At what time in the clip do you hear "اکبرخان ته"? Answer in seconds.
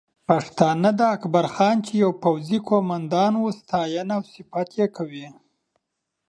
1.15-1.83